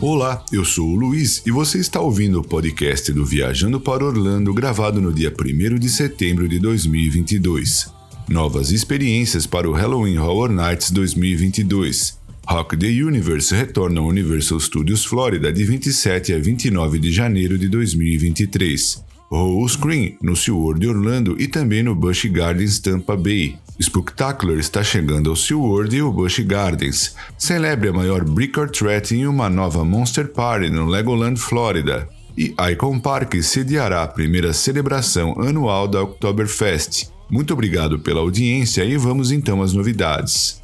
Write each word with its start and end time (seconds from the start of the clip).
Olá, 0.00 0.44
eu 0.52 0.64
sou 0.64 0.88
o 0.88 0.94
Luiz 0.94 1.42
e 1.44 1.50
você 1.50 1.78
está 1.78 2.00
ouvindo 2.00 2.38
o 2.38 2.44
podcast 2.46 3.12
do 3.12 3.26
Viajando 3.26 3.80
para 3.80 4.04
Orlando, 4.04 4.54
gravado 4.54 5.00
no 5.00 5.12
dia 5.12 5.34
1 5.36 5.78
de 5.80 5.90
setembro 5.90 6.48
de 6.48 6.60
2022. 6.60 7.99
Novas 8.30 8.70
experiências 8.70 9.44
para 9.44 9.68
o 9.68 9.72
Halloween 9.72 10.16
Horror 10.18 10.52
Nights 10.52 10.92
2022. 10.92 12.16
Rock 12.46 12.76
the 12.76 12.86
Universe 12.86 13.52
retorna 13.52 13.98
ao 14.00 14.06
Universal 14.06 14.60
Studios 14.60 15.04
Florida 15.04 15.52
de 15.52 15.64
27 15.64 16.32
a 16.34 16.38
29 16.38 17.00
de 17.00 17.10
janeiro 17.10 17.58
de 17.58 17.68
2023. 17.68 19.04
Roll 19.32 19.68
Screen 19.68 20.16
no 20.22 20.36
SeaWorld 20.36 20.86
Orlando 20.86 21.36
e 21.40 21.48
também 21.48 21.82
no 21.82 21.92
Busch 21.96 22.26
Gardens 22.26 22.78
Tampa 22.78 23.16
Bay. 23.16 23.56
Spooktacular 23.80 24.60
está 24.60 24.84
chegando 24.84 25.28
ao 25.28 25.34
SeaWorld 25.34 25.96
e 25.96 26.00
o 26.00 26.12
Busch 26.12 26.38
Gardens. 26.38 27.16
Celebre 27.36 27.88
a 27.88 27.92
maior 27.92 28.24
Brick 28.24 28.60
or 28.60 28.70
Threat 28.70 29.12
em 29.12 29.26
uma 29.26 29.50
nova 29.50 29.84
Monster 29.84 30.28
Party 30.28 30.70
no 30.70 30.86
Legoland, 30.86 31.36
Flórida. 31.36 32.08
E 32.38 32.54
Icon 32.70 33.00
Park 33.00 33.34
sediará 33.42 34.04
a 34.04 34.08
primeira 34.08 34.52
celebração 34.52 35.34
anual 35.40 35.88
da 35.88 36.00
Oktoberfest. 36.00 37.10
Muito 37.30 37.52
obrigado 37.52 37.98
pela 37.98 38.20
audiência 38.20 38.84
e 38.84 38.96
vamos 38.96 39.30
então 39.30 39.62
às 39.62 39.72
novidades. 39.72 40.60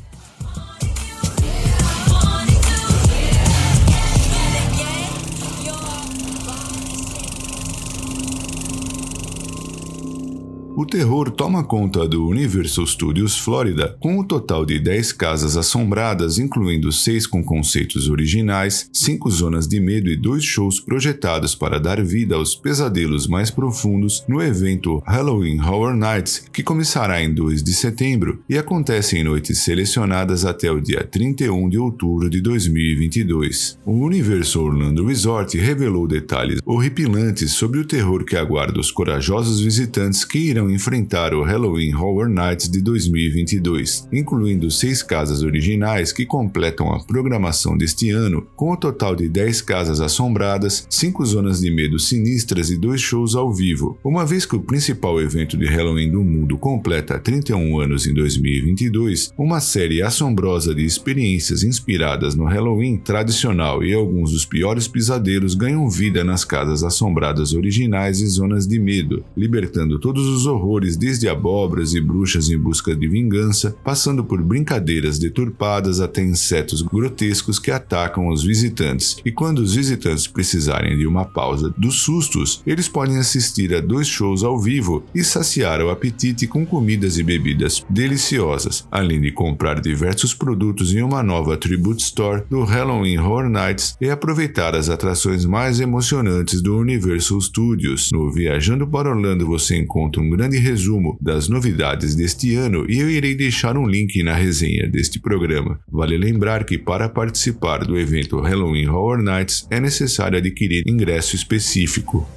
O 10.79 10.85
terror 10.85 11.31
toma 11.31 11.65
conta 11.65 12.07
do 12.07 12.29
Universal 12.29 12.87
Studios 12.87 13.39
Florida, 13.39 13.97
com 13.99 14.19
um 14.19 14.23
total 14.23 14.67
de 14.67 14.79
10 14.79 15.11
casas 15.15 15.57
assombradas, 15.57 16.39
incluindo 16.39 16.93
6 16.93 17.27
com 17.27 17.43
conceitos 17.43 18.11
originais, 18.11 18.87
5 18.93 19.31
zonas 19.31 19.67
de 19.67 19.81
medo 19.81 20.11
e 20.11 20.17
2 20.17 20.45
shows 20.45 20.79
projetados 20.79 21.55
para 21.55 21.81
dar 21.81 22.05
vida 22.05 22.35
aos 22.35 22.55
pesadelos 22.55 23.27
mais 23.27 23.51
profundos 23.51 24.23
no 24.29 24.43
evento 24.43 25.03
Halloween 25.07 25.59
Horror 25.61 25.97
Nights, 25.97 26.45
que 26.53 26.63
começará 26.63 27.23
em 27.23 27.33
2 27.33 27.63
de 27.63 27.73
setembro 27.73 28.43
e 28.47 28.59
acontece 28.59 29.17
em 29.17 29.25
noites 29.25 29.61
selecionadas 29.61 30.45
até 30.45 30.71
o 30.71 30.79
dia 30.79 31.03
31 31.03 31.71
de 31.71 31.79
outubro 31.79 32.29
de 32.29 32.43
2022. 32.43 33.79
O 33.87 33.93
Universal 33.93 34.65
Orlando 34.65 35.07
Resort 35.07 35.57
revelou 35.57 36.07
detalhes 36.07 36.61
horripilantes 36.67 37.53
sobre 37.53 37.81
o 37.81 37.87
terror 37.87 38.27
que 38.27 38.37
aguarda 38.37 38.79
os 38.79 38.91
corajosos 38.91 39.59
visitantes 39.59 40.23
que 40.23 40.39
irão 40.39 40.66
enfrentar 40.71 41.35
o 41.35 41.43
Halloween 41.43 41.95
Horror 41.95 42.29
Nights 42.29 42.69
de 42.69 42.81
2022, 42.81 44.09
incluindo 44.13 44.71
seis 44.71 45.03
casas 45.03 45.43
originais 45.43 46.13
que 46.13 46.27
completam 46.27 46.93
a 46.93 47.05
programação 47.05 47.77
deste 47.77 48.11
ano, 48.11 48.47
com 48.57 48.73
o 48.73 48.77
total 48.77 49.15
de 49.15 49.29
10 49.29 49.63
casas 49.63 50.01
assombradas, 50.01 50.87
5 50.91 51.25
zonas 51.25 51.61
de 51.61 51.71
medo 51.71 51.99
sinistras 51.99 52.71
e 52.71 52.77
dois 52.77 53.01
shows 53.01 53.35
ao 53.35 53.53
vivo. 53.53 53.99
Uma 54.05 54.25
vez 54.25 54.47
que 54.47 54.57
o 54.57 54.61
principal 54.61 55.21
evento 55.21 55.57
de 55.57 55.67
Halloween 55.67 56.11
do 56.11 56.23
mundo 56.23 56.59
completa 56.59 57.19
31 57.19 57.81
anos 57.81 58.07
em 58.07 58.15
2022, 58.15 59.33
uma 59.39 59.61
série 59.61 60.03
assombrosa 60.03 60.75
de 60.75 60.85
experiências 60.85 61.63
inspiradas 61.63 62.35
no 62.35 62.45
Halloween 62.45 62.97
tradicional 62.97 63.83
e 63.85 63.93
alguns 63.93 64.33
dos 64.33 64.45
piores 64.45 64.89
pesadelos 64.89 65.55
ganham 65.55 65.89
vida 65.89 66.25
nas 66.25 66.45
casas 66.45 66.83
assombradas 66.83 67.53
originais 67.53 68.21
e 68.21 68.27
zonas 68.27 68.67
de 68.67 68.79
medo, 68.79 69.25
libertando 69.37 69.99
todos 69.99 70.27
os 70.27 70.47
horrores 70.57 70.97
desde 70.97 71.29
abóboras 71.29 71.95
e 71.95 72.01
bruxas 72.01 72.49
em 72.49 72.59
busca 72.59 72.95
de 72.95 73.07
vingança, 73.07 73.77
passando 73.85 74.25
por 74.25 74.43
brincadeiras 74.43 75.19
deturpadas 75.19 76.01
até 76.01 76.23
insetos 76.23 76.83
grotescos 76.83 77.59
que 77.59 77.71
atacam 77.71 78.29
os 78.29 78.43
visitantes. 78.43 79.17
E 79.25 79.31
quando 79.31 79.59
os 79.59 79.75
visitantes 79.75 80.27
precisarem 80.27 80.97
de 80.97 81.07
uma 81.07 81.25
pausa 81.25 81.75
dos 81.77 82.01
sustos, 82.01 82.63
eles 82.67 82.89
podem 82.89 83.19
assistir 83.19 83.75
a 83.75 83.81
dois 83.81 84.07
shows 84.07 84.43
ao 84.43 84.61
vivo 84.61 85.05
e 85.15 85.23
saciar 85.25 85.81
o 85.81 85.91
apetite 85.91 86.47
com 86.47 86.65
comidas 86.65 87.19
e 87.19 87.23
bebidas 87.23 87.85
deliciosas, 87.91 88.87
além 88.91 89.21
de 89.21 89.33
comprar 89.33 89.81
diversos 89.81 90.35
produtos 90.35 90.95
em 90.95 91.03
uma 91.03 91.23
nova 91.23 91.57
Tribute 91.57 92.03
Store 92.03 92.43
do 92.49 92.63
Halloween 92.63 93.19
Horror 93.19 93.49
Nights 93.49 93.97
e 94.01 94.09
aproveitar 94.09 94.75
as 94.75 94.89
atrações 94.89 95.45
mais 95.45 95.81
emocionantes 95.81 96.63
do 96.63 96.77
Universal 96.79 97.41
Studios. 97.41 98.11
No 98.13 98.31
Viajando 98.31 98.87
para 98.87 99.11
Orlando 99.11 99.47
você 99.47 99.77
encontra 99.77 100.23
um 100.23 100.31
grande 100.31 100.46
grande 100.47 100.59
resumo 100.59 101.19
das 101.21 101.49
novidades 101.49 102.15
deste 102.15 102.55
ano 102.55 102.87
e 102.89 103.01
eu 103.01 103.11
irei 103.11 103.35
deixar 103.35 103.77
um 103.77 103.87
link 103.87 104.23
na 104.23 104.35
resenha 104.35 104.89
deste 104.89 105.19
programa. 105.19 105.81
Vale 105.91 106.17
lembrar 106.17 106.65
que 106.65 106.79
para 106.79 107.09
participar 107.09 107.85
do 107.85 107.99
evento 107.99 108.41
Halloween 108.41 108.87
Horror 108.87 109.23
Nights 109.23 109.67
é 109.71 109.81
necessário 109.81 110.39
adquirir 110.39 110.85
ingresso 110.87 111.35
específico. 111.35 112.29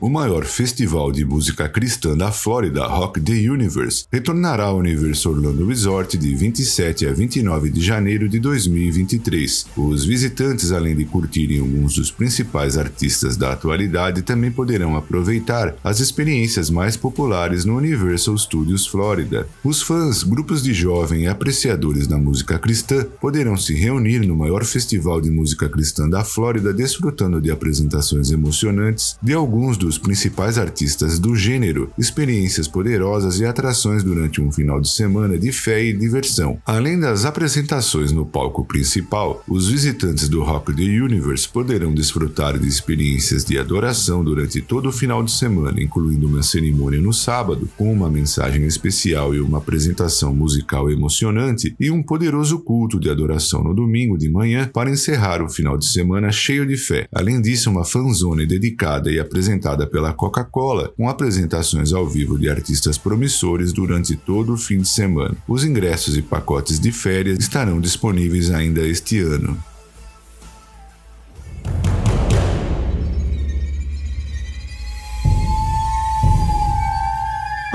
O 0.00 0.08
maior 0.08 0.44
festival 0.44 1.10
de 1.10 1.24
música 1.24 1.68
cristã 1.68 2.16
da 2.16 2.30
Flórida, 2.30 2.86
Rock 2.86 3.20
the 3.20 3.32
Universe, 3.50 4.04
retornará 4.12 4.66
ao 4.66 4.78
Universo 4.78 5.28
Orlando 5.28 5.66
Resort 5.66 6.16
de 6.16 6.36
27 6.36 7.04
a 7.04 7.12
29 7.12 7.68
de 7.68 7.80
janeiro 7.80 8.28
de 8.28 8.38
2023. 8.38 9.66
Os 9.76 10.04
visitantes, 10.04 10.70
além 10.70 10.94
de 10.94 11.04
curtirem 11.04 11.58
alguns 11.58 11.96
dos 11.96 12.12
principais 12.12 12.78
artistas 12.78 13.36
da 13.36 13.52
atualidade, 13.52 14.22
também 14.22 14.52
poderão 14.52 14.96
aproveitar 14.96 15.74
as 15.82 15.98
experiências 15.98 16.70
mais 16.70 16.96
populares 16.96 17.64
no 17.64 17.76
Universal 17.76 18.38
Studios 18.38 18.86
Florida. 18.86 19.48
Os 19.64 19.82
fãs, 19.82 20.22
grupos 20.22 20.62
de 20.62 20.72
jovens 20.72 21.24
e 21.24 21.26
apreciadores 21.26 22.06
da 22.06 22.16
música 22.16 22.56
cristã 22.56 23.04
poderão 23.20 23.56
se 23.56 23.74
reunir 23.74 24.20
no 24.20 24.36
maior 24.36 24.64
festival 24.64 25.20
de 25.20 25.28
música 25.28 25.68
cristã 25.68 26.08
da 26.08 26.22
Flórida, 26.22 26.72
desfrutando 26.72 27.40
de 27.40 27.50
apresentações 27.50 28.30
emocionantes 28.30 29.18
de 29.20 29.32
alguns 29.32 29.76
dos 29.76 29.87
dos 29.88 29.96
principais 29.96 30.58
artistas 30.58 31.18
do 31.18 31.34
gênero, 31.34 31.90
experiências 31.96 32.68
poderosas 32.68 33.40
e 33.40 33.46
atrações 33.46 34.04
durante 34.04 34.38
um 34.38 34.52
final 34.52 34.82
de 34.82 34.90
semana 34.90 35.38
de 35.38 35.50
fé 35.50 35.82
e 35.82 35.94
diversão. 35.94 36.58
Além 36.66 37.00
das 37.00 37.24
apresentações 37.24 38.12
no 38.12 38.26
palco 38.26 38.66
principal, 38.66 39.42
os 39.48 39.70
visitantes 39.70 40.28
do 40.28 40.42
Rock 40.42 40.74
the 40.74 40.82
Universe 40.82 41.48
poderão 41.48 41.94
desfrutar 41.94 42.58
de 42.58 42.68
experiências 42.68 43.46
de 43.46 43.58
adoração 43.58 44.22
durante 44.22 44.60
todo 44.60 44.90
o 44.90 44.92
final 44.92 45.22
de 45.22 45.32
semana, 45.32 45.80
incluindo 45.82 46.26
uma 46.26 46.42
cerimônia 46.42 47.00
no 47.00 47.14
sábado, 47.14 47.66
com 47.78 47.90
uma 47.90 48.10
mensagem 48.10 48.66
especial 48.66 49.34
e 49.34 49.40
uma 49.40 49.56
apresentação 49.56 50.34
musical 50.34 50.90
emocionante, 50.90 51.74
e 51.80 51.90
um 51.90 52.02
poderoso 52.02 52.58
culto 52.58 53.00
de 53.00 53.08
adoração 53.08 53.64
no 53.64 53.72
domingo 53.72 54.18
de 54.18 54.28
manhã 54.28 54.68
para 54.70 54.90
encerrar 54.90 55.42
o 55.42 55.48
final 55.48 55.78
de 55.78 55.86
semana 55.86 56.30
cheio 56.30 56.66
de 56.66 56.76
fé. 56.76 57.08
Além 57.10 57.40
disso, 57.40 57.70
uma 57.70 57.86
fanzone 57.86 58.44
dedicada 58.44 59.10
e 59.10 59.18
apresentada 59.18 59.77
pela 59.86 60.12
Coca-Cola, 60.12 60.92
com 60.96 61.08
apresentações 61.08 61.92
ao 61.92 62.06
vivo 62.06 62.38
de 62.38 62.48
artistas 62.48 62.98
promissores 62.98 63.72
durante 63.72 64.16
todo 64.16 64.52
o 64.52 64.58
fim 64.58 64.78
de 64.78 64.88
semana. 64.88 65.36
Os 65.46 65.64
ingressos 65.64 66.16
e 66.16 66.22
pacotes 66.22 66.78
de 66.78 66.92
férias 66.92 67.38
estarão 67.38 67.80
disponíveis 67.80 68.50
ainda 68.50 68.80
este 68.80 69.20
ano. 69.20 69.56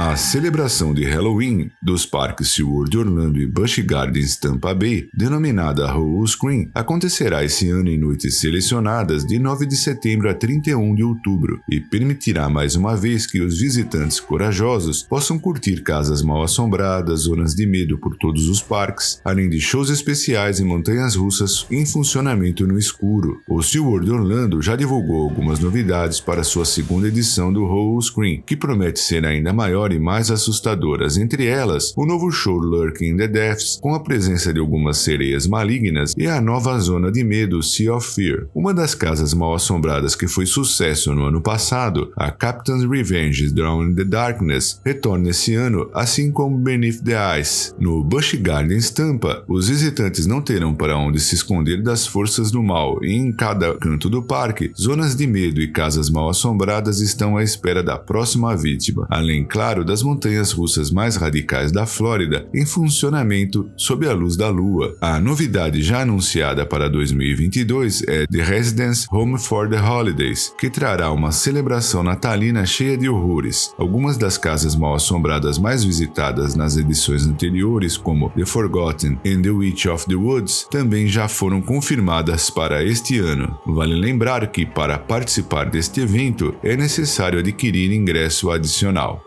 A 0.05 0.17
celebração 0.17 0.93
de 0.93 1.05
Halloween 1.05 1.71
dos 1.81 2.05
parques 2.05 2.49
SeaWorld 2.49 2.97
Orlando 2.97 3.39
e 3.39 3.47
Busch 3.47 3.79
Gardens 3.79 4.35
Tampa 4.35 4.75
Bay, 4.75 5.07
denominada 5.13 5.87
Halloween 5.87 6.27
Screen, 6.27 6.71
acontecerá 6.75 7.41
esse 7.45 7.69
ano 7.69 7.87
em 7.87 7.97
noites 7.97 8.37
selecionadas 8.41 9.25
de 9.25 9.39
9 9.39 9.65
de 9.65 9.77
setembro 9.77 10.29
a 10.29 10.33
31 10.33 10.93
de 10.93 11.05
outubro 11.05 11.61
e 11.71 11.79
permitirá 11.79 12.49
mais 12.49 12.75
uma 12.75 12.97
vez 12.97 13.25
que 13.25 13.39
os 13.39 13.61
visitantes 13.61 14.19
corajosos 14.19 15.03
possam 15.03 15.39
curtir 15.39 15.81
casas 15.81 16.21
mal 16.21 16.43
assombradas, 16.43 17.21
zonas 17.21 17.55
de 17.55 17.65
medo 17.65 17.97
por 17.97 18.17
todos 18.17 18.49
os 18.49 18.61
parques, 18.61 19.21
além 19.23 19.47
de 19.47 19.61
shows 19.61 19.89
especiais 19.89 20.59
e 20.59 20.65
montanhas 20.65 21.15
russas 21.15 21.65
em 21.71 21.85
funcionamento 21.85 22.67
no 22.67 22.77
escuro. 22.77 23.41
O 23.47 23.63
SeaWorld 23.63 24.11
Orlando 24.11 24.61
já 24.61 24.75
divulgou 24.75 25.23
algumas 25.23 25.59
novidades 25.59 26.19
para 26.19 26.43
sua 26.43 26.65
segunda 26.65 27.07
edição 27.07 27.53
do 27.53 27.65
Halloween 27.65 28.01
Screen, 28.01 28.43
que 28.45 28.57
promete 28.57 28.99
ser 28.99 29.25
ainda 29.25 29.53
maior 29.53 29.92
e 29.93 29.99
mais 29.99 30.31
assustadoras, 30.31 31.17
entre 31.17 31.45
elas 31.45 31.93
o 31.95 32.05
novo 32.05 32.31
show 32.31 32.57
Lurking 32.57 33.13
in 33.13 33.17
the 33.17 33.27
Depths, 33.27 33.77
com 33.81 33.93
a 33.93 33.99
presença 33.99 34.53
de 34.53 34.59
algumas 34.59 34.97
sereias 34.97 35.47
malignas, 35.47 36.13
e 36.17 36.27
a 36.27 36.41
nova 36.41 36.77
zona 36.79 37.11
de 37.11 37.23
medo 37.23 37.61
Sea 37.61 37.93
of 37.93 38.13
Fear. 38.13 38.47
Uma 38.53 38.73
das 38.73 38.95
casas 38.95 39.33
mal 39.33 39.53
assombradas 39.53 40.15
que 40.15 40.27
foi 40.27 40.45
sucesso 40.45 41.13
no 41.13 41.25
ano 41.25 41.41
passado, 41.41 42.11
a 42.15 42.31
Captain's 42.31 42.83
Revenge 42.83 43.51
Drawn 43.51 43.89
in 43.89 43.95
the 43.95 44.03
Darkness, 44.03 44.79
retorna 44.83 45.29
esse 45.29 45.53
ano, 45.55 45.89
assim 45.93 46.31
como 46.31 46.57
Beneath 46.57 47.03
the 47.03 47.39
Ice. 47.39 47.73
No 47.79 48.03
Busch 48.03 48.35
Gardens 48.35 48.89
Tampa, 48.89 49.43
os 49.47 49.69
visitantes 49.69 50.25
não 50.25 50.41
terão 50.41 50.73
para 50.73 50.97
onde 50.97 51.19
se 51.19 51.35
esconder 51.35 51.81
das 51.81 52.05
forças 52.07 52.51
do 52.51 52.63
mal, 52.63 53.03
e 53.03 53.13
em 53.13 53.31
cada 53.31 53.75
canto 53.75 54.09
do 54.09 54.21
parque, 54.21 54.71
zonas 54.79 55.15
de 55.15 55.27
medo 55.27 55.61
e 55.61 55.71
casas 55.71 56.09
mal 56.09 56.29
assombradas 56.29 56.99
estão 56.99 57.37
à 57.37 57.43
espera 57.43 57.83
da 57.83 57.97
próxima 57.97 58.55
vítima, 58.55 59.07
além, 59.09 59.43
claro, 59.43 59.82
das 59.83 60.03
montanhas 60.03 60.51
russas 60.51 60.91
mais 60.91 61.15
radicais 61.15 61.71
da 61.71 61.85
Flórida 61.85 62.47
em 62.53 62.65
funcionamento 62.65 63.69
sob 63.75 64.07
a 64.07 64.13
luz 64.13 64.35
da 64.35 64.49
lua. 64.49 64.95
A 65.01 65.19
novidade 65.19 65.81
já 65.81 66.01
anunciada 66.01 66.65
para 66.65 66.89
2022 66.89 68.03
é 68.07 68.25
The 68.27 68.43
Residence 68.43 69.07
Home 69.11 69.37
for 69.37 69.69
the 69.69 69.79
Holidays, 69.79 70.53
que 70.57 70.69
trará 70.69 71.11
uma 71.11 71.31
celebração 71.31 72.03
natalina 72.03 72.65
cheia 72.65 72.97
de 72.97 73.09
horrores. 73.09 73.73
Algumas 73.77 74.17
das 74.17 74.37
casas 74.37 74.75
mal 74.75 74.95
assombradas 74.95 75.57
mais 75.57 75.83
visitadas 75.83 76.55
nas 76.55 76.77
edições 76.77 77.25
anteriores, 77.25 77.97
como 77.97 78.29
The 78.31 78.45
Forgotten 78.45 79.19
and 79.25 79.41
The 79.41 79.49
Witch 79.49 79.85
of 79.85 80.05
the 80.07 80.15
Woods, 80.15 80.67
também 80.69 81.07
já 81.07 81.27
foram 81.27 81.61
confirmadas 81.61 82.49
para 82.49 82.83
este 82.83 83.19
ano. 83.19 83.57
Vale 83.65 83.95
lembrar 83.95 84.47
que, 84.47 84.65
para 84.65 84.97
participar 84.97 85.69
deste 85.69 86.01
evento, 86.01 86.55
é 86.63 86.75
necessário 86.75 87.39
adquirir 87.39 87.91
ingresso 87.91 88.51
adicional. 88.51 89.23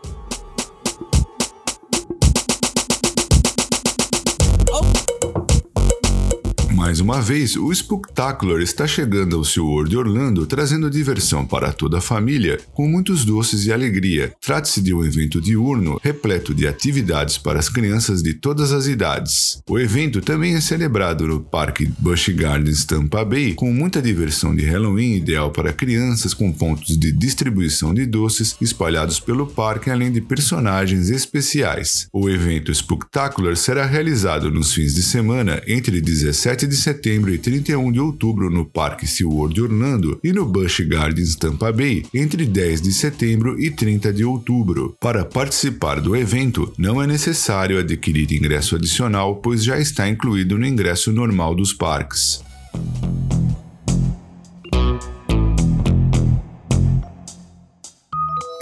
Mais 6.87 7.00
uma 7.00 7.21
vez, 7.21 7.56
o 7.56 7.73
Spooktacular 7.73 8.61
está 8.61 8.87
chegando 8.87 9.35
ao 9.35 9.43
SeaWorld 9.43 9.97
Orlando 9.97 10.47
trazendo 10.47 10.88
diversão 10.88 11.44
para 11.44 11.73
toda 11.73 11.99
a 11.99 12.00
família, 12.00 12.61
com 12.73 12.87
muitos 12.87 13.25
doces 13.25 13.67
e 13.67 13.73
alegria. 13.73 14.33
Trata-se 14.41 14.81
de 14.81 14.94
um 14.94 15.05
evento 15.05 15.41
diurno 15.41 15.99
repleto 16.00 16.55
de 16.55 16.65
atividades 16.65 17.38
para 17.38 17.59
as 17.59 17.69
crianças 17.69 18.23
de 18.23 18.35
todas 18.35 18.71
as 18.71 18.87
idades. 18.87 19.59
O 19.69 19.81
evento 19.81 20.21
também 20.21 20.55
é 20.55 20.61
celebrado 20.61 21.27
no 21.27 21.41
Parque 21.41 21.91
Busch 21.99 22.29
Gardens 22.29 22.85
Tampa 22.85 23.25
Bay, 23.25 23.55
com 23.55 23.73
muita 23.73 24.00
diversão 24.00 24.55
de 24.55 24.65
Halloween 24.65 25.17
ideal 25.17 25.50
para 25.50 25.73
crianças, 25.73 26.33
com 26.33 26.53
pontos 26.53 26.97
de 26.97 27.11
distribuição 27.11 27.93
de 27.93 28.06
doces 28.06 28.55
espalhados 28.61 29.19
pelo 29.19 29.49
parque, 29.49 29.91
além 29.91 30.12
de 30.12 30.21
personagens 30.21 31.11
especiais. 31.11 32.06
O 32.12 32.31
evento 32.31 32.73
Spooktacular 32.73 33.56
será 33.56 33.85
realizado 33.85 34.53
nos 34.53 34.73
fins 34.73 34.94
de 34.94 35.03
semana 35.03 35.61
entre 35.67 36.00
17 36.00 36.65
de 36.65 36.75
de 36.76 36.82
setembro 36.82 37.32
e 37.32 37.38
31 37.38 37.90
de 37.90 37.99
outubro 37.99 38.50
no 38.50 38.64
Parque 38.64 39.06
SeaWorld 39.06 39.61
Orlando 39.62 40.20
e 40.23 40.32
no 40.32 40.44
Busch 40.44 40.81
Gardens 40.81 41.34
Tampa 41.34 41.73
Bay 41.73 42.05
entre 42.12 42.44
10 42.44 42.82
de 42.82 42.93
setembro 42.93 43.58
e 43.58 43.70
30 43.70 44.12
de 44.12 44.25
outubro. 44.25 44.94
Para 45.00 45.25
participar 45.25 46.00
do 46.00 46.14
evento, 46.14 46.70
não 46.76 47.02
é 47.02 47.06
necessário 47.06 47.78
adquirir 47.78 48.31
ingresso 48.31 48.76
adicional, 48.76 49.37
pois 49.37 49.64
já 49.64 49.78
está 49.78 50.08
incluído 50.08 50.58
no 50.58 50.67
ingresso 50.67 51.11
normal 51.11 51.55
dos 51.55 51.73
parques. 51.73 52.44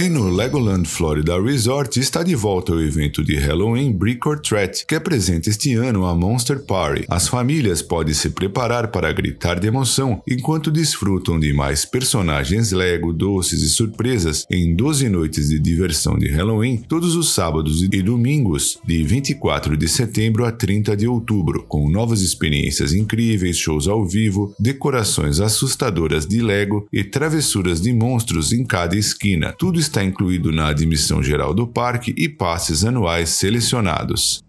E 0.05 0.09
no 0.11 0.29
Legoland 0.29 0.87
Florida 0.87 1.41
Resort 1.41 1.99
está 1.99 2.23
de 2.23 2.35
volta 2.35 2.75
o 2.75 2.83
evento 2.83 3.25
de 3.25 3.37
Halloween 3.37 3.91
Brick 3.91 4.29
or 4.29 4.39
Threat, 4.39 4.85
que 4.87 4.95
apresenta 4.95 5.49
este 5.49 5.73
ano 5.73 6.05
a 6.05 6.15
Monster 6.15 6.63
Party. 6.63 7.07
As 7.09 7.27
famílias 7.27 7.81
podem 7.81 8.13
se 8.13 8.29
preparar 8.29 8.89
para 8.89 9.11
gritar 9.15 9.59
de 9.59 9.67
emoção 9.67 10.23
enquanto 10.29 10.71
desfrutam 10.71 11.41
de 11.41 11.55
mais 11.55 11.87
personagens 11.87 12.71
Lego, 12.71 13.15
doces 13.15 13.63
e 13.63 13.71
surpresas 13.71 14.45
em 14.51 14.77
12 14.77 15.09
noites 15.09 15.49
de 15.49 15.59
diversão 15.59 16.19
de 16.19 16.29
Halloween, 16.29 16.85
todos 16.87 17.17
os 17.17 17.33
sábados 17.33 17.83
e 17.83 18.03
domingos, 18.03 18.79
de 18.87 19.03
24 19.03 19.75
de 19.75 19.89
setembro 19.89 20.45
a 20.45 20.53
30 20.53 20.95
de 20.99 21.09
outubro, 21.09 21.65
com 21.67 21.89
novas 21.89 22.21
experiências 22.21 22.93
incríveis, 22.93 23.57
shows 23.57 23.89
ao 23.89 24.07
vivo, 24.07 24.55
decorações 24.61 25.41
assustadoras 25.41 26.27
de 26.27 26.43
Lego 26.43 26.87
e 26.93 27.03
travessuras 27.03 27.81
de 27.81 27.91
monstros 27.91 28.53
em 28.53 28.67
cada 28.67 28.99
esquina. 28.99 29.55
Tudo 29.59 29.81
está 29.81 29.94
está 29.95 30.03
incluído 30.03 30.51
na 30.51 30.67
admissão 30.67 31.23
geral 31.23 31.55
do 31.55 31.69
parque 31.69 32.13
e 32.19 32.29
passes 32.29 32.85
anuais 32.85 33.29
selecionados. 33.29 34.44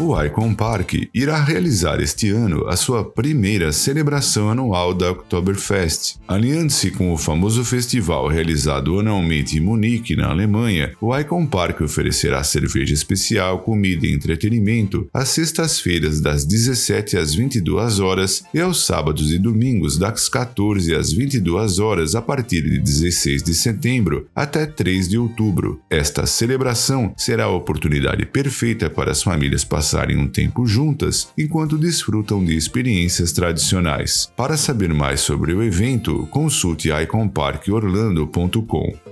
O 0.00 0.24
Icon 0.24 0.54
Park 0.54 0.94
irá 1.12 1.44
realizar 1.44 2.00
este 2.00 2.30
ano 2.30 2.66
a 2.66 2.74
sua 2.74 3.04
primeira 3.04 3.70
celebração 3.70 4.48
anual 4.48 4.94
da 4.94 5.10
Oktoberfest. 5.10 6.16
Alinhando-se 6.26 6.90
com 6.90 7.12
o 7.12 7.18
famoso 7.18 7.62
festival 7.64 8.26
realizado 8.26 8.98
anualmente 8.98 9.58
em 9.58 9.60
Munique, 9.60 10.16
na 10.16 10.28
Alemanha, 10.28 10.94
o 11.02 11.16
Icon 11.16 11.46
Park 11.46 11.82
oferecerá 11.82 12.42
cerveja 12.42 12.94
especial, 12.94 13.58
comida 13.58 14.06
e 14.06 14.14
entretenimento 14.14 15.06
às 15.12 15.28
sextas-feiras 15.28 16.18
das 16.18 16.46
17 16.46 17.18
às 17.18 17.34
22 17.34 18.00
horas 18.00 18.42
e 18.54 18.60
aos 18.60 18.86
sábados 18.86 19.30
e 19.30 19.38
domingos 19.38 19.98
das 19.98 20.30
14 20.30 20.94
às 20.94 21.12
22 21.12 21.78
horas 21.78 22.14
a 22.14 22.22
partir 22.22 22.62
de 22.62 22.78
16 22.78 23.42
de 23.42 23.54
setembro 23.54 24.26
até 24.34 24.64
3 24.64 25.10
de 25.10 25.18
outubro. 25.18 25.78
Esta 25.90 26.24
celebração 26.24 27.12
será 27.18 27.44
a 27.44 27.50
oportunidade 27.50 28.24
perfeita 28.24 28.88
para 28.88 29.10
as 29.10 29.22
famílias 29.22 29.62
passarem 29.62 29.89
passarem 29.90 30.16
um 30.16 30.28
tempo 30.28 30.64
juntas 30.66 31.32
enquanto 31.36 31.76
desfrutam 31.76 32.44
de 32.44 32.56
experiências 32.56 33.32
tradicionais. 33.32 34.30
Para 34.36 34.56
saber 34.56 34.94
mais 34.94 35.20
sobre 35.20 35.52
o 35.52 35.60
evento, 35.62 36.28
consulte 36.30 36.90
iconparkorlando.com. 36.90 39.09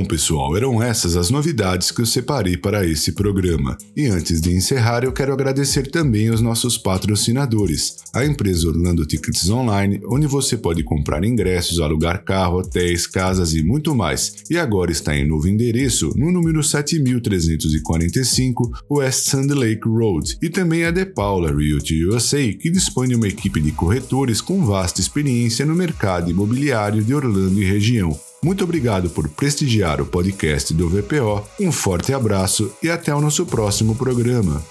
Bom, 0.00 0.06
pessoal, 0.06 0.56
eram 0.56 0.82
essas 0.82 1.14
as 1.14 1.28
novidades 1.28 1.90
que 1.90 2.00
eu 2.00 2.06
separei 2.06 2.56
para 2.56 2.86
esse 2.86 3.12
programa. 3.12 3.76
E 3.94 4.06
antes 4.06 4.40
de 4.40 4.50
encerrar, 4.50 5.04
eu 5.04 5.12
quero 5.12 5.30
agradecer 5.30 5.90
também 5.90 6.30
os 6.30 6.40
nossos 6.40 6.78
patrocinadores, 6.78 7.96
a 8.14 8.24
empresa 8.24 8.68
Orlando 8.68 9.04
Tickets 9.04 9.50
Online, 9.50 10.00
onde 10.06 10.26
você 10.26 10.56
pode 10.56 10.82
comprar 10.82 11.22
ingressos, 11.22 11.80
alugar 11.80 12.24
carro, 12.24 12.60
hotéis, 12.60 13.06
casas 13.06 13.52
e 13.52 13.62
muito 13.62 13.94
mais. 13.94 14.36
E 14.48 14.56
agora 14.56 14.90
está 14.90 15.14
em 15.14 15.28
novo 15.28 15.46
endereço, 15.46 16.14
no 16.16 16.32
número 16.32 16.64
7345 16.64 18.72
West 18.90 19.28
Sand 19.28 19.48
Lake 19.48 19.86
Road. 19.86 20.38
E 20.40 20.48
também 20.48 20.84
a 20.84 20.90
De 20.90 21.04
Paula 21.04 21.54
Realty 21.54 22.06
USA, 22.06 22.50
que 22.54 22.70
dispõe 22.70 23.08
de 23.08 23.16
uma 23.16 23.28
equipe 23.28 23.60
de 23.60 23.70
corretores 23.70 24.40
com 24.40 24.64
vasta 24.64 24.98
experiência 24.98 25.66
no 25.66 25.74
mercado 25.74 26.30
imobiliário 26.30 27.04
de 27.04 27.12
Orlando 27.12 27.60
e 27.60 27.66
região. 27.66 28.18
Muito 28.42 28.64
obrigado 28.64 29.10
por 29.10 29.28
prestigiar 29.28 30.00
o 30.00 30.06
podcast 30.06 30.72
do 30.72 30.88
VPO, 30.88 31.46
um 31.60 31.70
forte 31.70 32.14
abraço 32.14 32.72
e 32.82 32.88
até 32.88 33.14
o 33.14 33.20
nosso 33.20 33.44
próximo 33.44 33.94
programa. 33.94 34.64